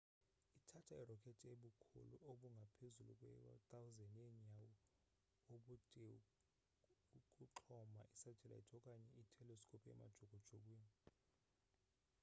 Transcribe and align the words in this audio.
ithatha 0.59 0.93
i-rocket 1.01 1.39
ebukhulu 1.53 2.15
obungapezulu 2.29 3.13
kwe-100 3.19 3.95
yenyawo 4.19 4.67
ubudeukuxhoma 5.55 8.01
isatellite 8.15 8.71
okanye 8.79 9.09
i-telescope 9.21 9.87
emajukujukwini 9.93 10.87